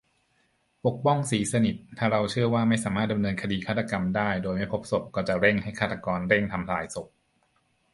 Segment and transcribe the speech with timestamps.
[0.85, 7.07] ปกป้อง ศรีสนิท: ถ้าเราเชื่อว่าไม่สามารถดำเนินคดีฆาตกรรมได้โดยไม่พบศพ ก็จะเร่งให้ฆาตกรเร่งทำลายศพ